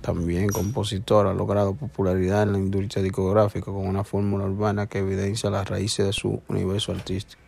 También 0.00 0.48
compositor, 0.48 1.26
ha 1.26 1.34
logrado 1.34 1.74
popularidad 1.74 2.44
en 2.44 2.52
la 2.52 2.58
industria 2.58 3.02
discográfica 3.02 3.66
con 3.66 3.86
una 3.86 4.04
fórmula 4.04 4.44
urbana 4.44 4.86
que 4.86 4.98
evidencia 4.98 5.50
las 5.50 5.68
raíces 5.68 6.06
de 6.06 6.12
su 6.12 6.42
universo 6.48 6.92
artístico. 6.92 7.42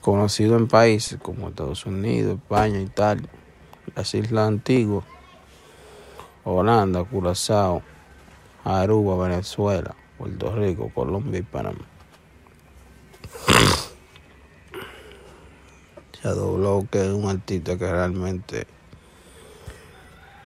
Conocido 0.00 0.56
en 0.56 0.68
países 0.68 1.18
como 1.20 1.48
Estados 1.48 1.86
Unidos, 1.86 2.38
España, 2.38 2.80
Italia, 2.80 3.28
las 3.94 4.14
Islas 4.14 4.48
Antiguas, 4.48 5.04
Holanda, 6.44 7.04
Curazao, 7.04 7.82
Aruba, 8.64 9.28
Venezuela, 9.28 9.94
Puerto 10.18 10.54
Rico, 10.54 10.90
Colombia 10.94 11.38
y 11.38 11.42
Panamá. 11.42 11.86
Shadow 16.22 16.56
Blow, 16.56 16.86
que 16.90 17.02
es 17.02 17.12
un 17.12 17.28
artista 17.28 17.76
que 17.76 17.90
realmente 17.90 18.66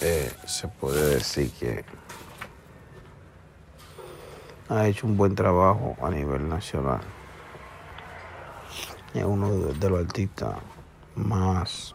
Eh, 0.00 0.30
se 0.44 0.68
puede 0.68 1.14
decir 1.14 1.50
que 1.52 1.84
ha 4.68 4.86
hecho 4.86 5.06
un 5.06 5.16
buen 5.16 5.34
trabajo 5.34 5.96
a 6.02 6.10
nivel 6.10 6.48
nacional. 6.48 7.00
Es 9.14 9.24
uno 9.24 9.50
de, 9.50 9.88
los 9.88 10.00
artistas 10.00 10.56
más 11.14 11.94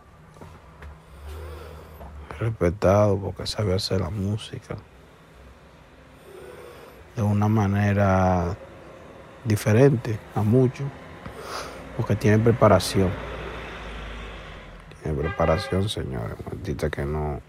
respetados 2.40 3.20
porque 3.22 3.46
sabe 3.46 3.76
hacer 3.76 4.00
la 4.00 4.10
música 4.10 4.76
de 7.16 7.22
una 7.22 7.48
manera 7.48 8.56
diferente 9.44 10.18
a 10.34 10.42
muchos, 10.42 10.88
porque 11.96 12.16
tiene 12.16 12.40
preparación. 12.40 13.12
Tiene 15.04 15.22
preparación, 15.22 15.90
señores. 15.90 16.38
Un 16.46 16.58
artista 16.58 16.90
que 16.90 17.06
no 17.06 17.42